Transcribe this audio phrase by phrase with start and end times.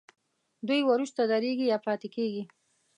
[0.67, 2.43] دوی وروسته درېږي یا پاتې کیږي.